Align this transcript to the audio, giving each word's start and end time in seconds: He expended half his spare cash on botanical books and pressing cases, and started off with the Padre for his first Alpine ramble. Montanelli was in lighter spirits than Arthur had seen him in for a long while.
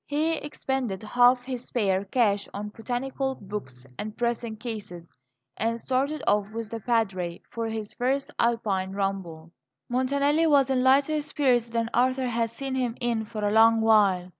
He 0.07 0.37
expended 0.37 1.03
half 1.03 1.45
his 1.45 1.65
spare 1.65 2.05
cash 2.05 2.47
on 2.55 2.69
botanical 2.69 3.35
books 3.35 3.85
and 3.99 4.17
pressing 4.17 4.55
cases, 4.57 5.13
and 5.57 5.79
started 5.79 6.23
off 6.25 6.49
with 6.49 6.71
the 6.71 6.79
Padre 6.79 7.39
for 7.51 7.67
his 7.67 7.93
first 7.93 8.31
Alpine 8.39 8.93
ramble. 8.93 9.51
Montanelli 9.89 10.47
was 10.47 10.71
in 10.71 10.81
lighter 10.81 11.21
spirits 11.21 11.69
than 11.69 11.91
Arthur 11.93 12.25
had 12.29 12.49
seen 12.49 12.73
him 12.73 12.97
in 12.99 13.25
for 13.25 13.47
a 13.47 13.51
long 13.53 13.79
while. 13.79 14.29